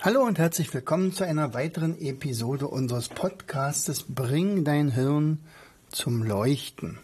Hallo 0.00 0.22
und 0.22 0.38
herzlich 0.38 0.72
willkommen 0.72 1.12
zu 1.12 1.24
einer 1.24 1.54
weiteren 1.54 2.00
Episode 2.00 2.68
unseres 2.68 3.08
Podcastes 3.08 4.04
Bring 4.04 4.62
dein 4.62 4.92
Hirn 4.92 5.40
zum 5.88 6.22
Leuchten. 6.22 7.00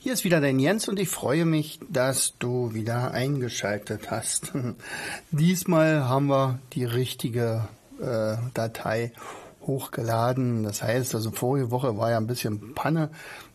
Hier 0.00 0.12
ist 0.12 0.24
wieder 0.24 0.40
dein 0.40 0.58
Jens 0.58 0.88
und 0.88 0.98
ich 0.98 1.08
freue 1.08 1.44
mich, 1.44 1.78
dass 1.88 2.34
du 2.40 2.74
wieder 2.74 3.12
eingeschaltet 3.12 4.10
hast. 4.10 4.50
Diesmal 5.30 6.08
haben 6.08 6.26
wir 6.26 6.58
die 6.72 6.84
richtige 6.84 7.68
äh, 8.00 8.38
Datei 8.54 9.12
hochgeladen. 9.62 10.64
Das 10.64 10.82
heißt, 10.82 11.14
also 11.14 11.30
vorige 11.30 11.70
Woche 11.70 11.96
war 11.96 12.10
ja 12.10 12.16
ein 12.16 12.26
bisschen 12.26 12.74
Panne. 12.74 13.08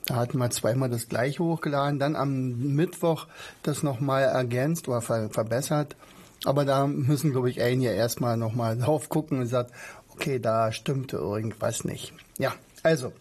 Da 0.06 0.16
hatten 0.16 0.38
wir 0.38 0.50
zweimal 0.50 0.90
das 0.90 1.10
gleiche 1.10 1.44
hochgeladen, 1.44 2.00
dann 2.00 2.16
am 2.16 2.74
Mittwoch 2.74 3.28
das 3.64 3.84
nochmal 3.84 4.24
ergänzt 4.24 4.88
oder 4.88 5.02
ver 5.02 5.30
verbessert. 5.30 5.98
Aber 6.46 6.66
da 6.66 6.88
müssen, 6.88 7.32
glaube 7.32 7.50
ich, 7.50 7.62
einige 7.62 7.92
erstmal 7.92 8.38
nochmal 8.38 8.78
drauf 8.78 9.10
gucken 9.10 9.40
und 9.40 9.48
sagen, 9.48 9.70
okay, 10.14 10.40
da 10.40 10.72
stimmte 10.72 11.18
irgendwas 11.18 11.84
nicht. 11.84 12.14
Ja, 12.38 12.54
also, 12.84 13.12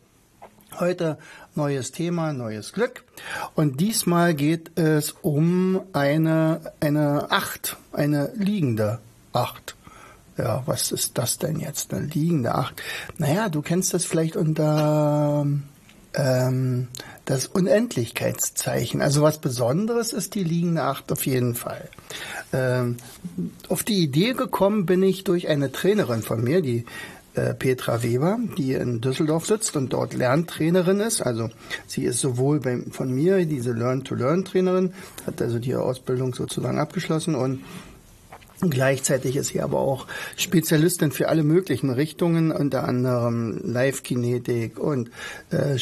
heute 0.79 1.19
neues 1.55 1.93
Thema, 1.93 2.33
neues 2.33 2.73
Glück. 2.73 3.05
Und 3.55 3.81
diesmal 3.81 4.35
geht 4.35 4.79
es 4.79 5.13
um 5.23 5.81
eine, 5.93 6.73
eine 6.81 7.31
Acht, 7.31 7.77
eine 7.93 8.33
liegende 8.37 9.01
Acht. 9.33 9.77
Ja, 10.37 10.63
was 10.67 10.93
ist 10.93 11.19
das 11.19 11.39
denn 11.39 11.59
jetzt? 11.59 11.93
Eine 11.93 12.07
liegende 12.07 12.55
Acht. 12.55 12.81
Naja, 13.19 13.49
du 13.49 13.61
kennst 13.61 13.93
das 13.93 14.05
vielleicht 14.05 14.37
unter 14.37 15.45
ähm, 16.15 16.89
das 17.25 17.47
Unendlichkeitszeichen. 17.47 19.03
Also 19.03 19.23
was 19.23 19.39
Besonderes 19.39 20.13
ist 20.13 20.35
die 20.35 20.45
liegende 20.45 20.83
Acht 20.83 21.13
auf 21.13 21.27
jeden 21.27 21.55
Fall. 21.55 21.89
Ähm, 22.53 22.97
auf 23.69 23.83
die 23.83 24.03
Idee 24.03 24.33
gekommen 24.33 24.87
bin 24.87 25.03
ich 25.03 25.25
durch 25.25 25.49
eine 25.49 25.71
Trainerin 25.71 26.23
von 26.23 26.43
mir, 26.43 26.63
die 26.63 26.87
äh, 27.35 27.55
Petra 27.55 28.03
Weber, 28.03 28.39
die 28.57 28.73
in 28.73 29.01
Düsseldorf 29.01 29.47
sitzt 29.47 29.77
und 29.77 29.93
dort 29.93 30.15
Lerntrainerin 30.15 31.01
ist. 31.01 31.21
Also 31.21 31.51
sie 31.87 32.05
ist 32.05 32.21
sowohl 32.21 32.61
bei, 32.61 32.79
von 32.91 33.13
mir 33.13 33.45
diese 33.45 33.73
Learn-to-Learn-Trainerin, 33.73 34.95
hat 35.27 35.43
also 35.43 35.59
die 35.59 35.75
Ausbildung 35.75 36.35
sozusagen 36.35 36.79
abgeschlossen 36.79 37.35
und 37.35 37.61
Gleichzeitig 38.61 39.37
ist 39.37 39.49
sie 39.49 39.61
aber 39.61 39.79
auch 39.79 40.09
Spezialistin 40.37 41.13
für 41.13 41.29
alle 41.29 41.45
möglichen 41.45 41.91
Richtungen, 41.91 42.51
unter 42.51 42.89
anderem 42.89 43.61
Live-Kinetik 43.63 44.81
und 44.81 45.11
äh, 45.53 45.77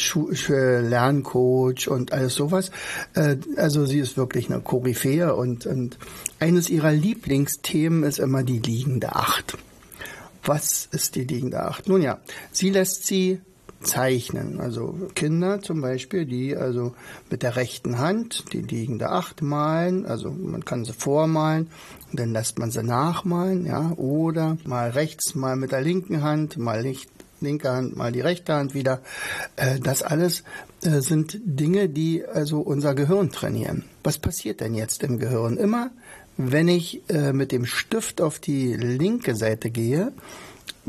Lerncoach 0.81 1.87
und 1.87 2.13
alles 2.13 2.35
sowas. 2.35 2.69
Äh, 3.15 3.37
also 3.55 3.87
sie 3.87 3.97
ist 3.97 4.15
wirklich 4.15 4.51
eine 4.51 4.61
Koryphäe 4.61 5.33
und, 5.33 5.65
und 5.65 5.97
eines 6.39 6.69
ihrer 6.69 6.91
Lieblingsthemen 6.91 8.03
ist 8.03 8.19
immer 8.19 8.43
die 8.43 8.59
liegende 8.59 9.15
Acht. 9.15 9.57
Was 10.43 10.87
ist 10.91 11.15
die 11.15 11.23
liegende 11.23 11.63
Acht? 11.63 11.89
Nun 11.89 12.03
ja, 12.03 12.19
sie 12.51 12.69
lässt 12.69 13.07
sie 13.07 13.41
zeichnen. 13.81 14.59
Also 14.59 14.95
Kinder 15.15 15.61
zum 15.61 15.81
Beispiel, 15.81 16.25
die 16.25 16.55
also 16.55 16.93
mit 17.29 17.43
der 17.43 17.55
rechten 17.55 17.99
Hand 17.99 18.53
die 18.53 18.61
liegende 18.61 19.09
Acht 19.09 19.41
malen, 19.41 20.05
also 20.05 20.31
man 20.31 20.65
kann 20.65 20.85
sie 20.85 20.93
vormalen 20.93 21.67
dann 22.13 22.31
lässt 22.31 22.59
man 22.59 22.71
sie 22.71 22.83
nachmalen, 22.83 23.65
ja, 23.65 23.91
oder 23.97 24.57
mal 24.65 24.89
rechts, 24.89 25.35
mal 25.35 25.55
mit 25.55 25.71
der 25.71 25.81
linken 25.81 26.23
Hand, 26.23 26.57
mal 26.57 26.83
nicht 26.83 27.09
linke 27.41 27.69
Hand, 27.69 27.95
mal 27.95 28.11
die 28.11 28.21
rechte 28.21 28.53
Hand 28.53 28.73
wieder. 28.73 29.01
Äh, 29.55 29.79
das 29.79 30.03
alles 30.03 30.43
äh, 30.83 31.01
sind 31.01 31.39
Dinge, 31.43 31.89
die 31.89 32.25
also 32.25 32.59
unser 32.59 32.95
Gehirn 32.95 33.31
trainieren. 33.31 33.83
Was 34.03 34.17
passiert 34.17 34.61
denn 34.61 34.73
jetzt 34.73 35.03
im 35.03 35.19
Gehirn? 35.19 35.57
Immer, 35.57 35.91
wenn 36.37 36.67
ich 36.67 37.01
äh, 37.09 37.33
mit 37.33 37.51
dem 37.51 37.65
Stift 37.65 38.21
auf 38.21 38.39
die 38.39 38.73
linke 38.73 39.35
Seite 39.35 39.69
gehe, 39.69 40.13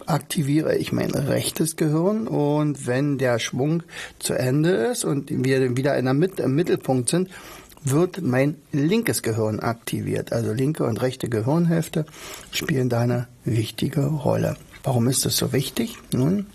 aktiviere 0.06 0.76
ich 0.76 0.92
mein 0.92 1.10
rechtes 1.10 1.76
Gehirn 1.76 2.28
und 2.28 2.86
wenn 2.86 3.18
der 3.18 3.38
Schwung 3.38 3.82
zu 4.18 4.34
Ende 4.34 4.70
ist 4.70 5.04
und 5.04 5.28
wir 5.44 5.76
wieder 5.76 5.96
in 5.96 6.04
der 6.04 6.14
Mitte, 6.14 6.42
im 6.44 6.54
Mittelpunkt 6.54 7.08
sind, 7.08 7.30
wird 7.84 8.22
mein 8.22 8.56
linkes 8.72 9.22
Gehirn 9.22 9.60
aktiviert. 9.60 10.32
Also 10.32 10.52
linke 10.52 10.84
und 10.84 11.00
rechte 11.00 11.28
Gehirnhälfte 11.28 12.06
spielen 12.50 12.88
da 12.88 13.00
eine 13.00 13.28
wichtige 13.44 14.06
Rolle. 14.06 14.56
Warum 14.82 15.08
ist 15.08 15.24
das 15.24 15.36
so 15.36 15.52
wichtig? 15.52 15.96
Nun, 16.12 16.46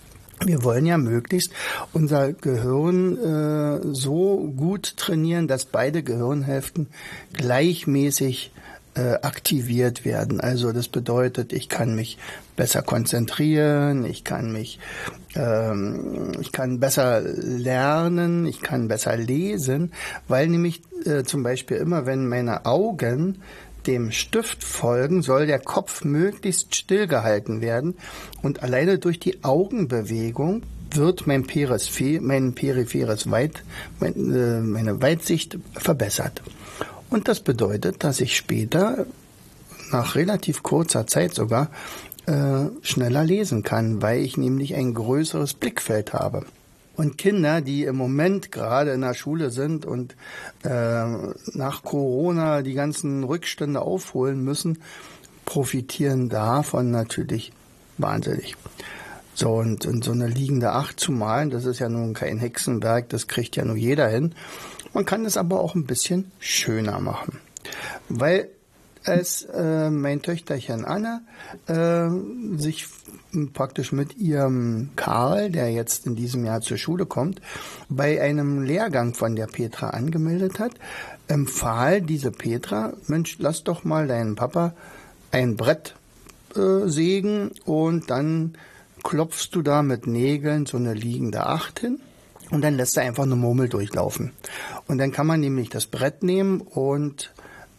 wir 0.45 0.63
wollen 0.63 0.85
ja 0.85 0.97
möglichst 0.97 1.51
unser 1.93 2.33
Gehirn 2.33 3.17
äh, 3.17 3.79
so 3.93 4.51
gut 4.55 4.97
trainieren, 4.97 5.47
dass 5.47 5.65
beide 5.65 6.03
Gehirnhälften 6.03 6.87
gleichmäßig 7.33 8.52
äh, 8.95 9.13
aktiviert 9.21 10.05
werden. 10.05 10.39
Also 10.39 10.71
das 10.71 10.87
bedeutet, 10.87 11.53
ich 11.53 11.69
kann 11.69 11.95
mich 11.95 12.17
besser 12.55 12.81
konzentrieren, 12.81 14.05
ich 14.05 14.23
kann 14.23 14.51
mich, 14.51 14.79
ähm, 15.35 16.31
ich 16.39 16.51
kann 16.51 16.79
besser 16.79 17.21
lernen, 17.21 18.45
ich 18.45 18.61
kann 18.61 18.87
besser 18.87 19.17
lesen, 19.17 19.91
weil 20.27 20.47
nämlich 20.47 20.81
äh, 21.05 21.23
zum 21.23 21.43
Beispiel 21.43 21.77
immer, 21.77 22.05
wenn 22.05 22.27
meine 22.27 22.65
Augen 22.65 23.39
dem 23.87 24.11
Stift 24.11 24.63
folgen, 24.63 25.21
soll 25.21 25.45
der 25.45 25.59
Kopf 25.59 26.03
möglichst 26.03 26.75
stillgehalten 26.75 27.61
werden 27.61 27.95
und 28.41 28.63
alleine 28.63 28.97
durch 28.97 29.19
die 29.19 29.43
Augenbewegung 29.43 30.63
wird 30.91 31.27
mein, 31.27 31.43
Perisphä 31.43 32.19
mein 32.21 32.53
peripheres 32.53 33.29
Weit, 33.31 33.63
äh, 34.01 34.11
meine 34.11 35.01
Weitsicht 35.01 35.57
verbessert. 35.73 36.41
Und 37.13 37.27
das 37.27 37.41
bedeutet, 37.41 38.03
dass 38.03 38.19
ich 38.21 38.35
später, 38.35 39.05
nach 39.91 40.15
relativ 40.15 40.63
kurzer 40.63 41.05
Zeit 41.05 41.35
sogar, 41.35 41.69
äh, 42.25 42.65
schneller 42.81 43.23
lesen 43.23 43.61
kann, 43.61 44.01
weil 44.01 44.21
ich 44.21 44.35
nämlich 44.35 44.73
ein 44.73 44.95
größeres 44.95 45.53
Blickfeld 45.53 46.13
habe. 46.13 46.43
Und 46.95 47.19
Kinder, 47.19 47.61
die 47.61 47.83
im 47.83 47.97
Moment 47.97 48.51
gerade 48.51 48.93
in 48.93 49.01
der 49.01 49.13
Schule 49.13 49.51
sind 49.51 49.85
und 49.85 50.15
äh, 50.63 51.05
nach 51.53 51.83
Corona 51.83 52.63
die 52.63 52.73
ganzen 52.73 53.23
Rückstände 53.23 53.81
aufholen 53.81 54.43
müssen, 54.43 54.79
profitieren 55.45 56.29
davon 56.29 56.89
natürlich 56.89 57.51
wahnsinnig. 57.99 58.55
So, 59.35 59.53
und, 59.55 59.85
und 59.85 60.03
so 60.03 60.11
eine 60.11 60.27
liegende 60.27 60.71
Acht 60.71 60.99
zu 60.99 61.11
malen, 61.11 61.49
das 61.49 61.65
ist 61.65 61.79
ja 61.79 61.89
nun 61.89 62.13
kein 62.13 62.37
Hexenwerk, 62.37 63.09
das 63.09 63.27
kriegt 63.27 63.55
ja 63.55 63.65
nur 63.65 63.75
jeder 63.75 64.07
hin. 64.07 64.33
Man 64.93 65.05
kann 65.05 65.25
es 65.25 65.37
aber 65.37 65.59
auch 65.59 65.75
ein 65.75 65.85
bisschen 65.85 66.31
schöner 66.39 66.99
machen. 66.99 67.39
Weil 68.09 68.49
es 69.05 69.43
äh, 69.43 69.89
mein 69.89 70.21
Töchterchen 70.21 70.85
Anne 70.85 71.21
äh, 71.67 72.09
sich 72.57 72.87
praktisch 73.53 73.91
mit 73.91 74.17
ihrem 74.17 74.91
Karl, 74.95 75.49
der 75.49 75.71
jetzt 75.71 76.05
in 76.05 76.15
diesem 76.15 76.45
Jahr 76.45 76.61
zur 76.61 76.77
Schule 76.77 77.05
kommt, 77.05 77.41
bei 77.89 78.21
einem 78.21 78.61
Lehrgang 78.61 79.13
von 79.13 79.35
der 79.35 79.47
Petra 79.47 79.89
angemeldet 79.89 80.59
hat, 80.59 80.73
empfahl 81.27 82.01
diese 82.01 82.31
Petra, 82.31 82.93
Mensch, 83.07 83.37
lass 83.39 83.63
doch 83.63 83.83
mal 83.83 84.07
deinen 84.07 84.35
Papa 84.35 84.73
ein 85.31 85.57
Brett 85.57 85.95
äh, 86.55 86.87
sägen 86.87 87.51
und 87.65 88.09
dann 88.09 88.55
klopfst 89.03 89.49
du 89.51 89.61
da 89.61 89.83
mit 89.83 90.07
Nägeln 90.07 90.65
so 90.65 90.77
eine 90.77 90.93
liegende 90.93 91.45
Acht 91.45 91.79
hin 91.79 91.99
und 92.51 92.61
dann 92.61 92.75
lässt 92.75 92.97
er 92.97 93.03
einfach 93.03 93.23
eine 93.23 93.35
Murmel 93.35 93.69
durchlaufen. 93.69 94.31
Und 94.87 94.97
dann 94.97 95.11
kann 95.11 95.27
man 95.27 95.39
nämlich 95.39 95.69
das 95.69 95.85
Brett 95.85 96.23
nehmen 96.23 96.61
und 96.61 97.33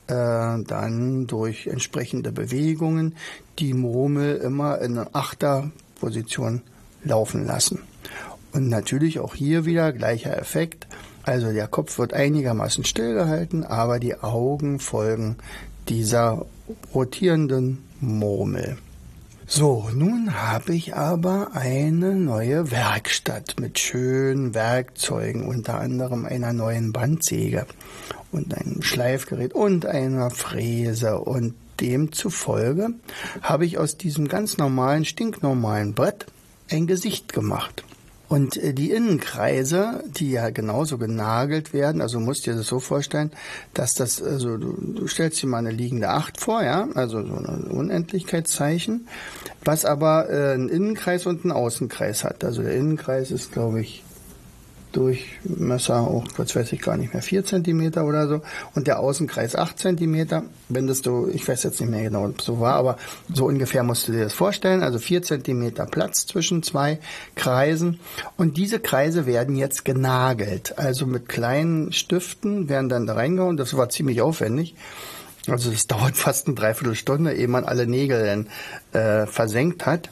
äh, 0.07 0.13
dann 0.13 1.27
durch 1.27 1.67
entsprechende 1.67 2.33
Bewegungen 2.33 3.17
die 3.59 3.75
Murmel 3.75 4.37
immer 4.37 4.81
in 4.81 4.99
eine 4.99 5.15
Achterposition 5.15 6.63
laufen 7.03 7.47
lassen. 7.47 7.81
Und 8.53 8.69
natürlich 8.69 9.19
auch 9.19 9.35
hier 9.35 9.65
wieder 9.65 9.93
gleicher 9.93 10.39
Effekt. 10.39 10.87
Also 11.25 11.53
der 11.53 11.69
Kopf 11.69 11.99
wird 11.99 12.13
einigermaßen 12.13 12.85
stillgehalten, 12.85 13.65
aber 13.65 13.99
die 13.99 14.21
Augen 14.21 14.79
folgen 14.79 15.37
dieser 15.89 16.47
rotierenden 16.95 17.83
Murmel. 18.01 18.77
So, 19.47 19.91
nun 19.95 20.43
habe 20.43 20.75
ich 20.75 20.97
aber 20.97 21.51
eine 21.53 22.15
neue 22.15 22.71
Werkstatt 22.71 23.57
mit 23.61 23.79
schönen 23.79 24.55
Werkzeugen, 24.55 25.47
unter 25.47 25.79
anderem 25.79 26.25
einer 26.25 26.55
neuen 26.55 26.95
Bandsäge 26.95 27.67
und 28.33 28.55
einem 28.55 28.81
Schleifgerät 28.81 29.53
und 29.53 29.85
einer 29.85 30.31
Fräse 30.31 31.19
und 31.19 31.55
demzufolge 31.79 32.95
habe 33.43 33.67
ich 33.67 33.77
aus 33.77 33.99
diesem 33.99 34.29
ganz 34.29 34.57
normalen, 34.57 35.05
stinknormalen 35.05 35.95
Brett 35.95 36.25
ein 36.71 36.87
Gesicht 36.87 37.35
gemacht. 37.35 37.85
Und 38.35 38.57
äh, 38.57 38.75
die 38.75 38.91
Innenkreise, 38.91 40.03
die 40.07 40.33
ja 40.33 40.51
genauso 40.51 40.99
genagelt 40.99 41.73
werden, 41.73 42.01
also 42.01 42.19
musst 42.19 42.47
dir 42.47 42.57
das 42.57 42.67
so 42.67 42.81
vorstellen, 42.81 43.31
dass 43.75 43.95
das, 43.95 44.21
also 44.21 44.57
du, 44.57 44.77
du 44.77 45.07
stellst 45.07 45.41
dir 45.41 45.47
mal 45.47 45.59
eine 45.59 45.71
liegende 45.71 46.09
Acht 46.09 46.41
vor, 46.41 46.65
ja, 46.65 46.89
also 46.95 47.25
so 47.25 47.33
ein 47.33 47.69
Unendlichkeitszeichen, 47.71 49.07
was 49.65 49.85
aber 49.85 50.29
äh, 50.31 50.55
einen 50.55 50.69
Innenkreis 50.69 51.27
und 51.27 51.45
einen 51.45 51.53
Außenkreis 51.53 52.25
hat. 52.25 52.43
Also 52.43 52.63
der 52.63 52.75
Innenkreis 52.75 53.31
ist, 53.31 53.53
glaube 53.53 53.81
ich, 53.81 54.03
Durchmesser 54.95 56.01
auch, 56.01 56.25
was 56.37 56.55
weiß 56.55 56.73
ich 56.73 56.81
gar 56.81 56.97
nicht 56.97 57.13
mehr, 57.13 57.23
4 57.23 57.45
cm 57.45 57.99
oder 57.99 58.29
so 58.29 58.43
und 58.75 58.87
der 58.87 59.01
Außenkreis 59.01 59.57
8 59.57 59.79
cm. 59.79 60.45
Wenn 60.69 60.87
das 60.87 60.99
so, 60.99 61.29
ich 61.29 61.47
weiß 61.47 61.65
jetzt 61.65 61.81
nicht 61.81 61.91
mehr 61.91 62.05
genau, 62.05 62.27
ob 62.27 62.41
so 62.41 62.61
war, 62.61 62.75
aber 62.75 62.97
so 63.33 63.47
ungefähr 63.47 63.83
musst 63.83 64.07
du 64.07 64.13
dir 64.13 64.23
das 64.23 64.33
vorstellen. 64.33 64.83
Also 64.83 64.99
4 64.99 65.23
cm 65.23 65.75
Platz 65.91 66.27
zwischen 66.27 66.63
zwei 66.63 67.01
Kreisen 67.35 67.99
und 68.37 68.57
diese 68.57 68.79
Kreise 68.79 69.27
werden 69.27 69.57
jetzt 69.57 69.85
genagelt. 69.85 70.79
Also 70.79 71.07
mit 71.07 71.29
kleinen 71.29 71.93
Stiften 71.93 72.69
werden 72.69 72.89
dann 72.89 73.07
da 73.07 73.15
reingehauen. 73.15 73.57
Das 73.57 73.77
war 73.77 73.89
ziemlich 73.89 74.23
aufwendig. 74.23 74.77
Also 75.49 75.71
es 75.71 75.87
dauert 75.89 76.17
fast 76.17 76.47
eine 76.47 76.55
Dreiviertelstunde, 76.55 77.35
ehe 77.35 77.49
man 77.49 77.65
alle 77.65 77.87
Nägel 77.87 78.47
äh, 78.93 79.27
versenkt 79.27 79.87
hat. 79.87 80.11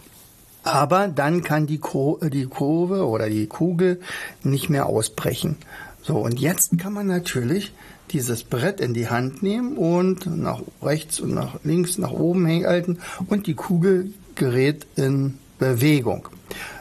Aber 0.62 1.08
dann 1.08 1.42
kann 1.42 1.66
die, 1.66 1.78
Kur 1.78 2.18
die 2.20 2.46
Kurve 2.46 3.06
oder 3.06 3.28
die 3.28 3.46
Kugel 3.46 4.00
nicht 4.42 4.70
mehr 4.70 4.86
ausbrechen. 4.86 5.56
So, 6.02 6.18
und 6.18 6.38
jetzt 6.38 6.78
kann 6.78 6.92
man 6.92 7.06
natürlich 7.06 7.72
dieses 8.10 8.44
Brett 8.44 8.80
in 8.80 8.94
die 8.94 9.08
Hand 9.08 9.42
nehmen 9.42 9.76
und 9.76 10.26
nach 10.26 10.60
rechts 10.82 11.20
und 11.20 11.34
nach 11.34 11.56
links, 11.64 11.98
nach 11.98 12.10
oben 12.10 12.46
halten 12.46 12.98
und 13.28 13.46
die 13.46 13.54
Kugel 13.54 14.12
gerät 14.34 14.86
in 14.96 15.38
Bewegung. 15.58 16.28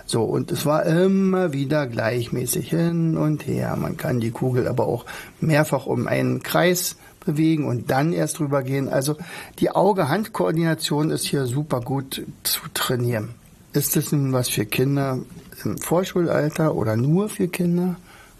So, 0.06 0.24
und 0.24 0.52
es 0.52 0.66
war 0.66 0.86
immer 0.86 1.54
wieder 1.54 1.88
gleichmäßig 1.88 2.70
hin 2.70 3.16
und 3.16 3.48
her. 3.48 3.76
Man 3.78 3.96
kann 3.96 4.20
die 4.20 4.32
Kugel 4.32 4.68
aber 4.68 4.88
auch 4.88 5.06
mehrfach 5.40 5.86
um 5.86 6.08
einen 6.08 6.44
Kreis 6.44 6.98
bewegen 7.26 7.66
und 7.66 7.92
dann 7.92 8.12
erst 8.12 8.40
drüber 8.40 8.64
gehen. 8.64 8.90
Also 8.90 9.16
die 9.60 9.72
Auge-Hand-Koordination 9.72 11.12
ist 11.12 11.26
hier 11.26 11.46
super 11.46 11.80
gut 11.80 12.24
zu 12.44 12.62
trainieren. 12.74 13.36
Ist 13.74 13.96
das 13.96 14.12
nun 14.12 14.34
was 14.34 14.50
für 14.50 14.66
Kinder 14.66 15.20
im 15.64 15.78
Vorschulalter 15.78 16.76
oder 16.76 16.98
nur 16.98 17.30
für 17.30 17.48
Kinder 17.48 17.96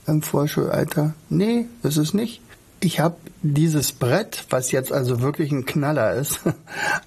im 0.06 0.22
Vorschulalter? 0.22 1.14
Nee, 1.30 1.68
ist 1.84 1.98
es 1.98 2.14
nicht. 2.14 2.42
Ich 2.82 3.00
habe 3.00 3.16
dieses 3.42 3.92
Brett, 3.92 4.46
was 4.50 4.72
jetzt 4.72 4.92
also 4.92 5.22
wirklich 5.22 5.52
ein 5.52 5.66
Knaller 5.66 6.14
ist. 6.14 6.42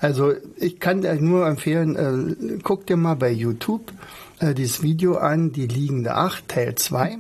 Also 0.01 0.35
ich 0.57 0.81
kann 0.81 1.01
dir 1.01 1.15
nur 1.15 1.47
empfehlen, 1.47 1.97
äh, 1.97 2.59
guck 2.63 2.87
dir 2.87 2.97
mal 2.97 3.15
bei 3.15 3.31
YouTube 3.31 3.93
äh, 4.39 4.53
dieses 4.53 4.83
Video 4.83 5.17
an, 5.17 5.53
die 5.53 5.67
liegende 5.67 6.15
Acht, 6.15 6.49
Teil 6.49 6.75
2. 6.75 7.19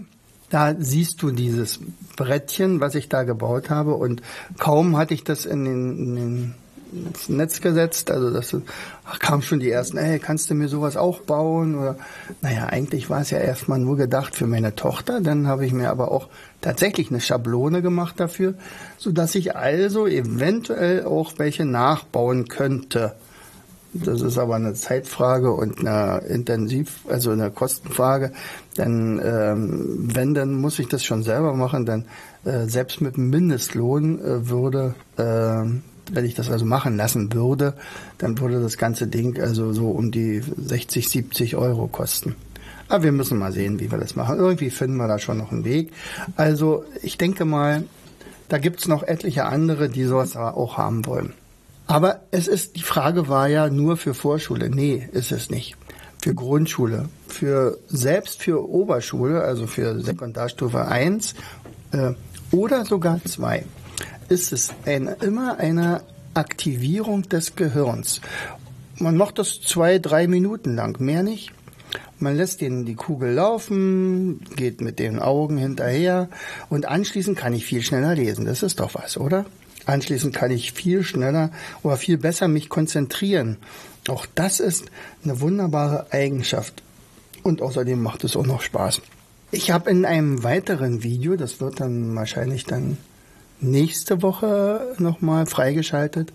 Da 0.50 0.74
siehst 0.78 1.22
du 1.22 1.30
dieses 1.30 1.80
Brettchen, 2.16 2.80
was 2.80 2.94
ich 2.94 3.08
da 3.08 3.22
gebaut 3.22 3.70
habe 3.70 3.94
und 3.94 4.22
kaum 4.58 4.96
hatte 4.96 5.14
ich 5.14 5.24
das 5.24 5.46
in 5.46 5.64
den, 5.64 5.98
in 5.98 6.14
den 6.16 6.54
ins 6.94 7.28
Netz 7.28 7.60
gesetzt. 7.60 8.10
Also 8.10 8.30
das 8.30 8.56
ach, 9.04 9.18
kam 9.18 9.42
schon 9.42 9.60
die 9.60 9.70
ersten, 9.70 9.96
ey, 9.96 10.18
kannst 10.18 10.50
du 10.50 10.54
mir 10.54 10.68
sowas 10.68 10.96
auch 10.96 11.20
bauen? 11.20 11.76
Oder 11.76 11.96
naja, 12.40 12.66
eigentlich 12.66 13.10
war 13.10 13.20
es 13.20 13.30
ja 13.30 13.38
erstmal 13.38 13.78
nur 13.78 13.96
gedacht 13.96 14.34
für 14.36 14.46
meine 14.46 14.74
Tochter. 14.74 15.20
Dann 15.20 15.46
habe 15.46 15.66
ich 15.66 15.72
mir 15.72 15.90
aber 15.90 16.10
auch 16.12 16.28
tatsächlich 16.60 17.10
eine 17.10 17.20
Schablone 17.20 17.82
gemacht 17.82 18.18
dafür, 18.18 18.54
so 18.96 19.12
dass 19.12 19.34
ich 19.34 19.56
also 19.56 20.06
eventuell 20.06 21.04
auch 21.04 21.34
welche 21.38 21.64
nachbauen 21.64 22.48
könnte. 22.48 23.14
Das 23.94 24.22
ist 24.22 24.38
aber 24.38 24.56
eine 24.56 24.74
Zeitfrage 24.74 25.52
und 25.52 25.86
eine 25.86 26.24
Intensiv, 26.26 27.04
also 27.08 27.30
eine 27.30 27.52
Kostenfrage. 27.52 28.32
Denn 28.76 29.20
ähm, 29.24 30.10
wenn, 30.12 30.34
dann 30.34 30.54
muss 30.54 30.80
ich 30.80 30.88
das 30.88 31.04
schon 31.04 31.22
selber 31.22 31.54
machen. 31.54 31.86
Denn 31.86 32.04
äh, 32.44 32.66
selbst 32.66 33.00
mit 33.00 33.16
Mindestlohn 33.16 34.18
äh, 34.18 34.48
würde 34.48 34.96
äh, 35.16 35.64
wenn 36.12 36.24
ich 36.24 36.34
das 36.34 36.50
also 36.50 36.64
machen 36.64 36.96
lassen 36.96 37.32
würde, 37.32 37.74
dann 38.18 38.38
würde 38.38 38.60
das 38.60 38.76
ganze 38.76 39.06
Ding 39.06 39.40
also 39.40 39.72
so 39.72 39.88
um 39.90 40.10
die 40.10 40.40
60, 40.40 41.08
70 41.08 41.56
Euro 41.56 41.86
kosten. 41.86 42.36
Aber 42.88 43.04
wir 43.04 43.12
müssen 43.12 43.38
mal 43.38 43.52
sehen, 43.52 43.80
wie 43.80 43.90
wir 43.90 43.98
das 43.98 44.14
machen. 44.14 44.38
Irgendwie 44.38 44.70
finden 44.70 44.96
wir 44.96 45.08
da 45.08 45.18
schon 45.18 45.38
noch 45.38 45.52
einen 45.52 45.64
Weg. 45.64 45.92
Also 46.36 46.84
ich 47.02 47.16
denke 47.16 47.44
mal, 47.44 47.84
da 48.48 48.58
gibt's 48.58 48.88
noch 48.88 49.02
etliche 49.02 49.46
andere, 49.46 49.88
die 49.88 50.04
sowas 50.04 50.36
auch 50.36 50.76
haben 50.76 51.06
wollen. 51.06 51.32
Aber 51.86 52.20
es 52.30 52.46
ist, 52.46 52.76
die 52.76 52.82
Frage 52.82 53.28
war 53.28 53.48
ja 53.48 53.68
nur 53.68 53.96
für 53.96 54.14
Vorschule. 54.14 54.70
Nee, 54.70 55.08
ist 55.12 55.32
es 55.32 55.50
nicht. 55.50 55.76
Für 56.22 56.34
Grundschule. 56.34 57.08
Für, 57.28 57.78
selbst 57.88 58.42
für 58.42 58.68
Oberschule, 58.68 59.42
also 59.42 59.66
für 59.66 60.00
Sekundarstufe 60.00 60.86
1 60.86 61.34
äh, 61.92 62.12
oder 62.50 62.84
sogar 62.84 63.22
2 63.24 63.64
ist 64.28 64.52
es 64.52 64.72
ein, 64.84 65.08
immer 65.20 65.58
eine 65.58 66.02
Aktivierung 66.34 67.28
des 67.28 67.56
Gehirns. 67.56 68.20
Man 68.98 69.16
macht 69.16 69.38
das 69.38 69.60
zwei, 69.60 69.98
drei 69.98 70.26
Minuten 70.26 70.74
lang, 70.74 71.00
mehr 71.00 71.22
nicht. 71.22 71.52
Man 72.18 72.36
lässt 72.36 72.60
den 72.60 72.84
die 72.84 72.94
Kugel 72.94 73.32
laufen, 73.32 74.40
geht 74.56 74.80
mit 74.80 74.98
den 74.98 75.18
Augen 75.18 75.58
hinterher 75.58 76.28
und 76.68 76.86
anschließend 76.86 77.36
kann 77.36 77.52
ich 77.52 77.64
viel 77.64 77.82
schneller 77.82 78.14
lesen. 78.14 78.46
Das 78.46 78.62
ist 78.62 78.80
doch 78.80 78.94
was, 78.94 79.16
oder? 79.16 79.46
Anschließend 79.86 80.34
kann 80.34 80.50
ich 80.50 80.72
viel 80.72 81.02
schneller 81.02 81.50
oder 81.82 81.96
viel 81.96 82.16
besser 82.16 82.48
mich 82.48 82.68
konzentrieren. 82.68 83.58
Auch 84.08 84.26
das 84.34 84.60
ist 84.60 84.86
eine 85.22 85.40
wunderbare 85.40 86.06
Eigenschaft. 86.10 86.82
Und 87.42 87.60
außerdem 87.60 88.02
macht 88.02 88.24
es 88.24 88.36
auch 88.36 88.46
noch 88.46 88.62
Spaß. 88.62 89.02
Ich 89.50 89.70
habe 89.70 89.90
in 89.90 90.04
einem 90.04 90.42
weiteren 90.42 91.02
Video, 91.02 91.36
das 91.36 91.60
wird 91.60 91.80
dann 91.80 92.14
wahrscheinlich 92.16 92.64
dann 92.64 92.96
nächste 93.64 94.22
Woche 94.22 94.94
nochmal 94.98 95.46
freigeschaltet, 95.46 96.32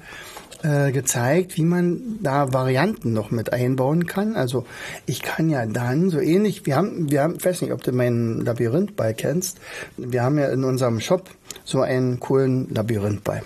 äh, 0.64 0.92
gezeigt, 0.92 1.56
wie 1.58 1.64
man 1.64 2.20
da 2.22 2.52
Varianten 2.52 3.14
noch 3.14 3.32
mit 3.32 3.54
einbauen 3.54 4.06
kann. 4.08 4.36
Also 4.36 4.66
ich 5.06 5.22
kann 5.22 5.50
ja 5.50 5.66
dann 5.66 6.10
so 6.10 6.20
ähnlich, 6.20 6.66
wir 6.66 6.76
haben, 6.76 7.10
wir 7.10 7.24
haben, 7.24 7.36
ich 7.38 7.46
weiß 7.46 7.62
nicht, 7.62 7.72
ob 7.72 7.84
du 7.84 7.92
meinen 7.92 8.44
Labyrinthball 8.44 9.14
kennst. 9.14 9.58
Wir 9.96 10.24
haben 10.24 10.38
ja 10.38 10.50
in 10.50 10.64
unserem 10.64 11.00
Shop 11.00 11.30
so 11.64 11.82
einen 11.82 12.20
coolen 12.20 12.74
Labyrinthball. 12.74 13.44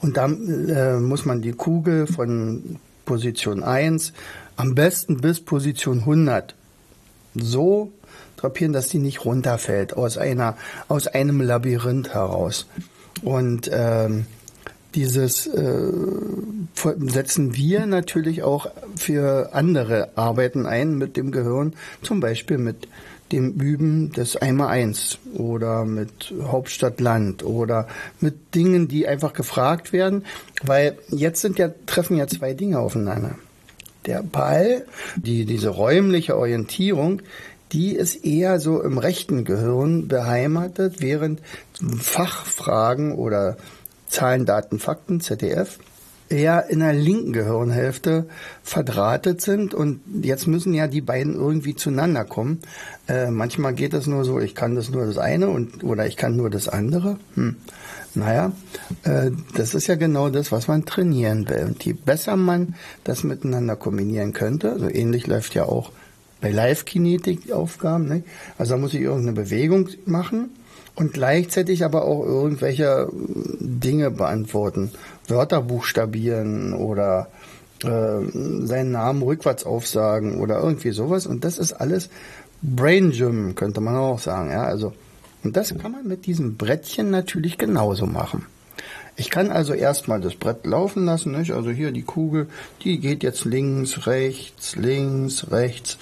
Und 0.00 0.16
da 0.16 0.26
äh, 0.26 0.98
muss 0.98 1.24
man 1.24 1.42
die 1.42 1.52
Kugel 1.52 2.06
von 2.06 2.76
Position 3.04 3.62
1 3.62 4.12
am 4.56 4.74
besten 4.74 5.20
bis 5.20 5.40
Position 5.40 6.00
100 6.00 6.54
so 7.34 7.92
drapieren, 8.40 8.72
dass 8.72 8.88
die 8.88 8.98
nicht 8.98 9.24
runterfällt 9.24 9.96
aus 9.96 10.18
einer 10.18 10.56
aus 10.88 11.06
einem 11.06 11.40
Labyrinth 11.40 12.14
heraus. 12.14 12.66
Und 13.22 13.70
ähm, 13.72 14.26
dieses 14.94 15.46
äh, 15.46 15.92
setzen 16.74 17.54
wir 17.54 17.86
natürlich 17.86 18.42
auch 18.42 18.66
für 18.96 19.50
andere 19.52 20.10
Arbeiten 20.16 20.66
ein 20.66 20.98
mit 20.98 21.16
dem 21.16 21.30
Gehirn, 21.30 21.74
zum 22.02 22.20
Beispiel 22.20 22.58
mit 22.58 22.88
dem 23.30 23.52
Üben 23.52 24.12
des 24.12 24.36
Einmal-Eins 24.36 25.18
oder 25.34 25.84
mit 25.84 26.34
Hauptstadt-Land 26.42 27.44
oder 27.44 27.86
mit 28.20 28.54
Dingen, 28.54 28.88
die 28.88 29.06
einfach 29.06 29.32
gefragt 29.32 29.92
werden, 29.92 30.24
weil 30.62 30.98
jetzt 31.08 31.40
sind 31.40 31.58
ja, 31.58 31.70
treffen 31.86 32.16
ja 32.16 32.26
zwei 32.26 32.54
Dinge 32.54 32.80
aufeinander. 32.80 33.36
Der 34.06 34.22
Ball, 34.22 34.86
die, 35.16 35.44
diese 35.44 35.68
räumliche 35.68 36.36
Orientierung, 36.36 37.22
die 37.72 37.94
ist 37.94 38.24
eher 38.24 38.58
so 38.60 38.82
im 38.82 38.98
rechten 38.98 39.44
Gehirn 39.44 40.08
beheimatet, 40.08 41.00
während 41.00 41.40
Fachfragen 41.98 43.14
oder 43.14 43.56
Zahlen, 44.08 44.44
Daten, 44.44 44.78
Fakten, 44.78 45.20
ZDF, 45.20 45.78
eher 46.30 46.70
in 46.70 46.78
der 46.78 46.92
linken 46.92 47.32
Gehirnhälfte 47.32 48.26
verdrahtet 48.62 49.40
sind 49.40 49.74
und 49.74 50.00
jetzt 50.22 50.46
müssen 50.46 50.72
ja 50.74 50.86
die 50.86 51.00
beiden 51.00 51.34
irgendwie 51.34 51.74
zueinander 51.74 52.24
kommen. 52.24 52.60
Äh, 53.08 53.30
manchmal 53.30 53.74
geht 53.74 53.94
es 53.94 54.06
nur 54.06 54.24
so, 54.24 54.38
ich 54.38 54.54
kann 54.54 54.76
das 54.76 54.90
nur 54.90 55.06
das 55.06 55.18
eine 55.18 55.48
und 55.48 55.82
oder 55.82 56.06
ich 56.06 56.16
kann 56.16 56.36
nur 56.36 56.48
das 56.48 56.68
andere. 56.68 57.18
Hm. 57.34 57.56
Naja, 58.14 58.52
äh, 59.04 59.30
das 59.54 59.74
ist 59.74 59.86
ja 59.88 59.96
genau 59.96 60.30
das, 60.30 60.50
was 60.52 60.68
man 60.68 60.84
trainieren 60.84 61.48
will. 61.48 61.64
Und 61.66 61.84
je 61.84 61.92
besser 61.92 62.36
man 62.36 62.74
das 63.04 63.24
miteinander 63.24 63.76
kombinieren 63.76 64.32
könnte, 64.32 64.78
so 64.78 64.88
ähnlich 64.88 65.26
läuft 65.26 65.54
ja 65.54 65.64
auch 65.64 65.92
bei 66.40 66.50
Live-Kinetik-Aufgaben. 66.50 68.08
Ne? 68.08 68.22
Also 68.58 68.74
da 68.74 68.80
muss 68.80 68.94
ich 68.94 69.00
irgendeine 69.00 69.32
Bewegung 69.32 69.88
machen 70.06 70.50
und 70.94 71.12
gleichzeitig 71.12 71.84
aber 71.84 72.04
auch 72.04 72.24
irgendwelche 72.24 73.08
Dinge 73.12 74.10
beantworten. 74.10 74.90
Wörter 75.28 75.62
buchstabieren 75.62 76.72
oder 76.72 77.28
äh, 77.84 78.20
seinen 78.66 78.92
Namen 78.92 79.22
rückwärts 79.22 79.64
aufsagen 79.64 80.40
oder 80.40 80.60
irgendwie 80.60 80.90
sowas. 80.90 81.26
Und 81.26 81.44
das 81.44 81.58
ist 81.58 81.72
alles 81.72 82.10
Brain 82.62 83.10
Gym, 83.10 83.54
könnte 83.54 83.80
man 83.80 83.96
auch 83.96 84.18
sagen. 84.18 84.50
Ja, 84.50 84.64
also, 84.64 84.92
und 85.42 85.56
das 85.56 85.76
kann 85.78 85.92
man 85.92 86.06
mit 86.06 86.26
diesem 86.26 86.56
Brettchen 86.56 87.10
natürlich 87.10 87.56
genauso 87.56 88.06
machen. 88.06 88.46
Ich 89.16 89.30
kann 89.30 89.50
also 89.50 89.74
erstmal 89.74 90.20
das 90.20 90.34
Brett 90.34 90.64
laufen 90.66 91.04
lassen, 91.04 91.32
nicht? 91.32 91.52
also 91.52 91.70
hier 91.70 91.92
die 91.92 92.02
Kugel, 92.02 92.48
die 92.84 93.00
geht 93.00 93.22
jetzt 93.22 93.44
links, 93.44 94.06
rechts, 94.06 94.76
links, 94.76 95.50
rechts. 95.50 95.98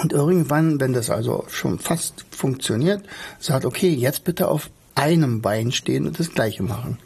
Und 0.00 0.12
irgendwann, 0.12 0.80
wenn 0.80 0.92
das 0.92 1.10
also 1.10 1.44
schon 1.48 1.78
fast 1.78 2.24
funktioniert, 2.30 3.02
sagt, 3.40 3.64
okay, 3.64 3.90
jetzt 3.90 4.24
bitte 4.24 4.48
auf 4.48 4.70
einem 4.94 5.40
Bein 5.40 5.72
stehen 5.72 6.06
und 6.06 6.18
das 6.18 6.32
gleiche 6.32 6.62
machen. 6.62 6.98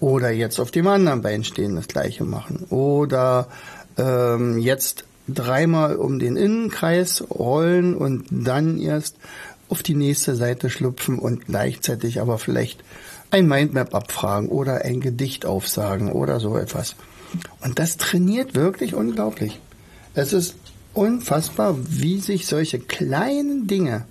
Oder 0.00 0.30
jetzt 0.30 0.58
auf 0.58 0.70
dem 0.70 0.86
anderen 0.86 1.22
Bein 1.22 1.44
stehen, 1.44 1.76
das 1.76 1.88
gleiche 1.88 2.24
machen. 2.24 2.66
Oder 2.70 3.48
ähm, 3.96 4.58
jetzt 4.58 5.04
dreimal 5.28 5.96
um 5.96 6.18
den 6.18 6.36
Innenkreis 6.36 7.24
rollen 7.30 7.94
und 7.94 8.26
dann 8.30 8.78
erst 8.78 9.16
auf 9.68 9.82
die 9.82 9.94
nächste 9.94 10.36
Seite 10.36 10.70
schlüpfen 10.70 11.18
und 11.18 11.46
gleichzeitig 11.46 12.20
aber 12.20 12.38
vielleicht 12.38 12.84
ein 13.30 13.48
Mindmap 13.48 13.94
abfragen 13.94 14.48
oder 14.48 14.84
ein 14.84 15.00
Gedicht 15.00 15.46
aufsagen 15.46 16.12
oder 16.12 16.38
so 16.40 16.56
etwas. 16.56 16.94
Und 17.60 17.78
das 17.78 17.96
trainiert 17.96 18.54
wirklich 18.54 18.94
unglaublich. 18.94 19.60
Es 20.14 20.32
ist 20.32 20.54
unfassbar, 20.94 21.76
wie 21.88 22.20
sich 22.20 22.46
solche 22.46 22.78
kleinen 22.78 23.66
Dinge 23.66 24.04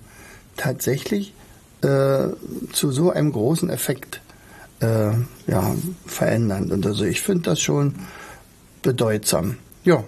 tatsächlich 0.56 1.34
äh, 1.82 2.28
zu 2.72 2.92
so 2.92 3.10
einem 3.10 3.32
großen 3.32 3.70
Effekt 3.70 4.20
äh, 4.80 5.10
ja, 5.46 5.74
verändern. 6.06 6.70
Und 6.70 6.86
also 6.86 7.04
ich 7.04 7.20
finde 7.20 7.50
das 7.50 7.60
schon 7.60 7.94
bedeutsam. 8.82 9.56
Ja, 9.84 10.04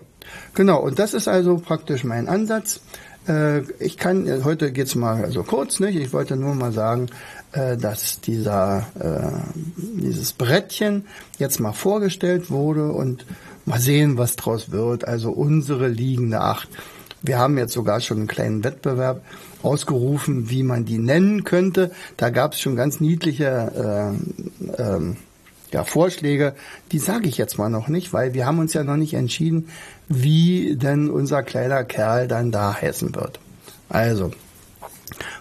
genau. 0.54 0.80
Und 0.80 0.98
das 0.98 1.14
ist 1.14 1.28
also 1.28 1.58
praktisch 1.58 2.04
mein 2.04 2.28
Ansatz. 2.28 2.80
Äh, 3.28 3.62
ich 3.82 3.96
kann, 3.96 4.44
heute 4.44 4.72
geht's 4.72 4.94
mal 4.94 5.24
also 5.24 5.42
kurz, 5.42 5.80
nicht? 5.80 5.96
Ich 5.96 6.12
wollte 6.12 6.36
nur 6.36 6.54
mal 6.54 6.72
sagen, 6.72 7.08
äh, 7.52 7.76
dass 7.76 8.20
dieser, 8.20 8.86
äh, 8.98 9.62
dieses 9.76 10.32
Brettchen 10.32 11.06
jetzt 11.38 11.60
mal 11.60 11.72
vorgestellt 11.72 12.50
wurde 12.50 12.92
und 12.92 13.24
mal 13.66 13.80
sehen, 13.80 14.16
was 14.16 14.36
draus 14.36 14.70
wird. 14.70 15.06
Also 15.06 15.30
unsere 15.30 15.88
liegende 15.88 16.40
Acht. 16.40 16.68
Wir 17.22 17.38
haben 17.38 17.58
jetzt 17.58 17.72
sogar 17.72 18.00
schon 18.00 18.18
einen 18.18 18.26
kleinen 18.28 18.64
Wettbewerb 18.64 19.22
ausgerufen, 19.62 20.48
wie 20.48 20.62
man 20.62 20.84
die 20.84 20.98
nennen 20.98 21.44
könnte. 21.44 21.90
Da 22.16 22.30
gab 22.30 22.52
es 22.52 22.60
schon 22.60 22.76
ganz 22.76 23.00
niedliche 23.00 24.14
äh, 24.78 24.82
ähm, 24.82 25.16
ja, 25.72 25.84
Vorschläge. 25.84 26.54
Die 26.92 26.98
sage 26.98 27.28
ich 27.28 27.36
jetzt 27.36 27.58
mal 27.58 27.68
noch 27.68 27.88
nicht, 27.88 28.12
weil 28.12 28.32
wir 28.34 28.46
haben 28.46 28.60
uns 28.60 28.72
ja 28.74 28.84
noch 28.84 28.96
nicht 28.96 29.14
entschieden, 29.14 29.68
wie 30.08 30.76
denn 30.76 31.10
unser 31.10 31.42
kleiner 31.42 31.84
Kerl 31.84 32.28
dann 32.28 32.52
da 32.52 32.80
heißen 32.80 33.14
wird. 33.14 33.40
Also, 33.88 34.30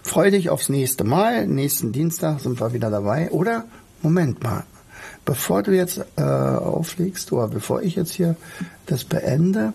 freu 0.04 0.32
dich 0.32 0.50
aufs 0.50 0.70
nächste 0.70 1.04
Mal. 1.04 1.48
Nächsten 1.48 1.92
Dienstag 1.92 2.40
sind 2.40 2.60
wir 2.60 2.74
wieder 2.74 2.90
dabei. 2.90 3.30
Oder, 3.32 3.66
Moment 4.02 4.44
mal, 4.44 4.64
bevor 5.26 5.64
du 5.64 5.72
jetzt 5.72 6.06
äh, 6.16 6.22
auflegst 6.22 7.32
oder 7.32 7.48
bevor 7.48 7.82
ich 7.82 7.96
jetzt 7.96 8.14
hier 8.14 8.36
das 8.86 9.04
beende, 9.04 9.74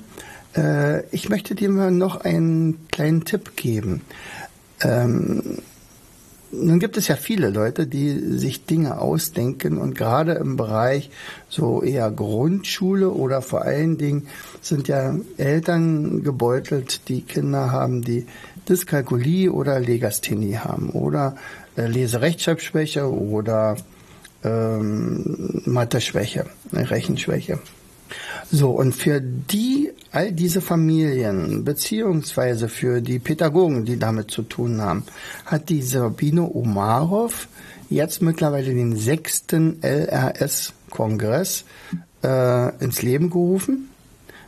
äh, 0.57 1.05
ich 1.11 1.29
möchte 1.29 1.55
dir 1.55 1.69
mal 1.69 1.91
noch 1.91 2.21
einen 2.21 2.87
kleinen 2.89 3.25
Tipp 3.25 3.57
geben. 3.57 4.03
Ähm, 4.81 5.59
nun 6.53 6.81
gibt 6.81 6.97
es 6.97 7.07
ja 7.07 7.15
viele 7.15 7.51
Leute, 7.51 7.87
die 7.87 8.19
sich 8.37 8.65
Dinge 8.65 8.99
ausdenken 8.99 9.79
und 9.79 9.95
gerade 9.95 10.33
im 10.33 10.57
Bereich 10.57 11.11
so 11.49 11.81
eher 11.81 12.11
Grundschule 12.11 13.11
oder 13.11 13.41
vor 13.41 13.63
allen 13.63 13.99
Dingen 13.99 14.27
sind 14.61 14.89
ja 14.89 15.15
Eltern 15.37 16.25
gebeutelt, 16.25 17.09
die 17.09 17.23
Kinder 17.23 17.71
haben, 17.71 18.03
die 18.03 18.27
Dyskalkulie 18.69 19.53
oder 19.53 19.79
Legasthenie 19.79 20.57
haben 20.57 20.91
oder 20.91 21.37
äh, 21.77 21.87
Leserechtschreibschwäche 21.87 23.09
oder 23.09 23.77
ähm, 24.45 25.63
Mathe-Schwäche, 25.65 26.47
Rechenschwäche. 26.73 27.59
So, 28.51 28.71
und 28.71 28.95
für 28.95 29.21
die, 29.21 29.93
all 30.11 30.33
diese 30.33 30.61
Familien, 30.61 31.65
beziehungsweise 31.65 32.69
für 32.69 33.01
die 33.01 33.21
Pädagogen, 33.21 33.85
die 33.85 33.99
damit 33.99 34.31
zu 34.31 34.43
tun 34.43 34.81
haben, 34.81 35.05
hat 35.47 35.69
die 35.69 35.83
Sabine 35.83 36.53
Omarov 36.53 37.47
jetzt 37.89 38.23
mittlerweile 38.23 38.75
den 38.75 38.97
sechsten 38.97 39.81
LRS-Kongress 39.83 41.65
äh, 42.25 42.75
ins 42.83 43.03
Leben 43.03 43.31
gerufen. 43.31 43.89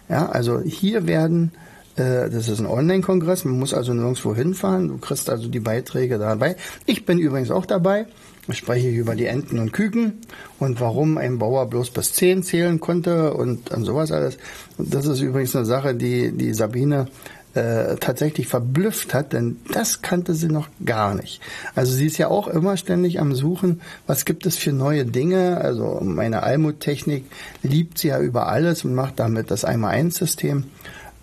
Ja, 0.08 0.28
also 0.28 0.61
hier 0.61 1.06
werden 1.06 1.52
äh, 1.96 2.30
das 2.30 2.49
ist 2.49 2.58
ein 2.58 2.66
Online-Kongress, 2.66 3.44
man 3.44 3.58
muss 3.58 3.75
also 3.75 3.92
nirgendwo 3.92 4.34
hinfahren. 4.34 4.88
Du 4.88 4.99
kriegst 4.99 5.28
also 5.28 5.49
die 5.49 5.61
Beiträge 5.61 6.18
dabei. 6.18 6.56
Ich 6.87 7.04
bin 7.04 7.18
übrigens 7.18 7.50
auch 7.50 7.66
dabei. 7.66 8.06
Ich 8.49 8.58
spreche 8.58 8.88
über 8.88 9.14
die 9.14 9.26
Enten 9.26 9.61
und 9.61 9.72
Küken 9.72 10.14
und 10.58 10.80
warum 10.80 11.16
ein 11.16 11.38
Bauer 11.38 11.70
bloß 11.70 11.90
bis 11.90 12.12
zehn 12.12 12.42
zählen 12.42 12.80
konnte 12.80 13.34
und, 13.34 13.70
und 13.70 13.84
sowas 13.84 14.11
alles. 14.11 14.37
Das 14.78 15.06
ist 15.06 15.20
übrigens 15.20 15.54
eine 15.54 15.64
Sache, 15.64 15.94
die 15.94 16.32
die 16.32 16.52
Sabine 16.52 17.06
äh, 17.54 17.96
tatsächlich 18.00 18.49
verblüfft 18.49 19.14
hat, 19.14 19.32
denn 19.32 19.58
das 19.72 20.02
kannte 20.02 20.34
sie 20.34 20.49
noch 20.49 20.68
gar 20.84 21.14
nicht. 21.14 21.40
Also 21.75 21.92
sie 21.92 22.06
ist 22.06 22.18
ja 22.18 22.28
auch 22.28 22.49
immer 22.49 22.76
ständig 22.76 23.20
am 23.20 23.34
Suchen, 23.34 23.80
was 24.06 24.25
gibt 24.25 24.46
es 24.46 24.56
für 24.56 24.72
neue 24.72 25.04
Dinge. 25.04 25.58
Also 25.58 26.00
meine 26.02 26.42
Almut-Technik 26.42 27.26
liebt 27.62 27.99
sie 27.99 28.08
ja 28.08 28.20
über 28.20 28.49
alles 28.49 28.84
und 28.84 28.94
macht 28.94 29.20
damit 29.20 29.50
das 29.50 29.64
Einmal-Eins-System. 29.64 30.64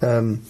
Ähm, 0.01 0.41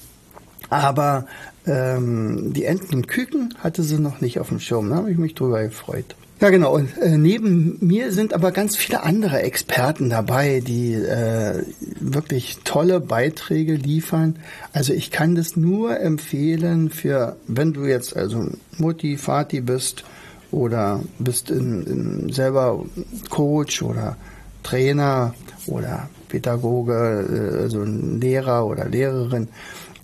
aber 0.70 1.26
ähm, 1.66 2.54
die 2.54 2.66
Enten 2.66 2.96
und 2.96 3.08
Küken 3.08 3.56
hatte 3.64 3.82
sie 3.82 3.98
noch 4.00 4.22
nicht 4.22 4.40
auf 4.40 4.50
dem 4.50 4.60
Schirm. 4.60 4.90
Da 4.90 4.98
habe 4.98 5.12
ich 5.12 5.18
mich 5.18 5.34
drüber 5.34 5.64
gefreut. 5.64 6.16
Ja, 6.42 6.52
genau. 6.52 6.76
Und 6.76 6.98
äh, 6.98 7.18
neben 7.18 7.78
mir 7.82 8.14
sind 8.14 8.34
aber 8.34 8.54
ganz 8.54 8.78
viele 8.78 9.04
andere 9.04 9.42
Experten 9.42 10.10
dabei, 10.10 10.62
die 10.66 10.94
äh, 10.94 11.64
wirklich 12.00 12.60
tolle 12.64 13.02
Beiträge 13.02 13.74
liefern. 13.74 14.40
Also 14.72 14.94
ich 14.94 15.12
kann 15.12 15.36
das 15.36 15.58
nur 15.58 16.00
empfehlen 16.00 16.92
für, 16.92 17.36
wenn 17.48 17.74
du 17.74 17.84
jetzt 17.84 18.16
also 18.16 18.48
Mutti, 18.78 19.18
Vati 19.18 19.60
bist 19.60 20.06
oder 20.52 21.02
bist 21.20 21.52
in, 21.52 21.84
in 21.86 22.30
selber 22.32 22.86
Coach 23.30 23.82
oder 23.82 24.16
Trainer 24.64 25.36
oder 25.68 26.10
Pädagoge, 26.30 27.58
äh, 27.58 27.64
also 27.64 27.82
ein 27.82 28.22
Lehrer 28.22 28.66
oder 28.66 28.86
Lehrerin. 28.86 29.50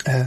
Äh, 0.04 0.26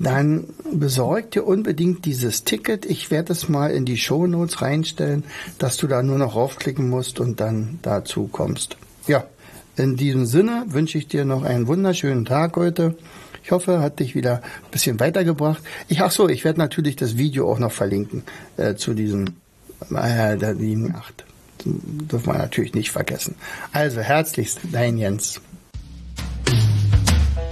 dann 0.00 0.46
besorg 0.72 1.30
dir 1.30 1.46
unbedingt 1.46 2.06
dieses 2.06 2.44
Ticket. 2.44 2.86
Ich 2.86 3.10
werde 3.10 3.32
es 3.32 3.48
mal 3.48 3.70
in 3.70 3.84
die 3.84 3.98
Show 3.98 4.26
Notes 4.26 4.62
reinstellen, 4.62 5.24
dass 5.58 5.76
du 5.76 5.86
da 5.86 6.02
nur 6.02 6.18
noch 6.18 6.34
raufklicken 6.34 6.88
musst 6.88 7.20
und 7.20 7.38
dann 7.38 7.78
dazu 7.82 8.26
kommst. 8.26 8.78
Ja, 9.06 9.24
in 9.76 9.96
diesem 9.96 10.24
Sinne 10.24 10.64
wünsche 10.68 10.96
ich 10.96 11.06
dir 11.06 11.26
noch 11.26 11.42
einen 11.42 11.66
wunderschönen 11.66 12.24
Tag 12.24 12.56
heute. 12.56 12.96
Ich 13.44 13.52
hoffe, 13.52 13.80
hat 13.80 14.00
dich 14.00 14.14
wieder 14.14 14.36
ein 14.36 14.70
bisschen 14.70 14.98
weitergebracht. 15.00 15.62
Ich, 15.88 16.00
ach 16.00 16.10
so, 16.10 16.28
ich 16.28 16.44
werde 16.44 16.58
natürlich 16.58 16.96
das 16.96 17.18
Video 17.18 17.50
auch 17.50 17.58
noch 17.58 17.72
verlinken 17.72 18.22
äh, 18.56 18.74
zu 18.76 18.94
diesem 18.94 19.26
äh, 19.90 20.36
der 20.36 20.54
Linie 20.54 20.94
8. 20.94 21.24
Dürfen 21.64 22.26
wir 22.26 22.38
natürlich 22.38 22.72
nicht 22.72 22.90
vergessen. 22.90 23.34
Also 23.72 24.00
herzlichst, 24.00 24.60
dein 24.72 24.96
Jens. 24.96 25.40